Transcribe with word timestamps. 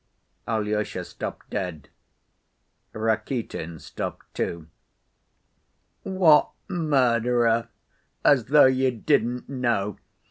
Alyosha 0.47 1.03
stopped 1.05 1.51
dead. 1.51 1.87
Rakitin 2.91 3.77
stopped, 3.77 4.33
too. 4.33 4.67
"What 6.01 6.49
murderer? 6.67 7.67
As 8.25 8.45
though 8.45 8.65
you 8.65 8.89
didn't 8.89 9.47
know! 9.47 9.99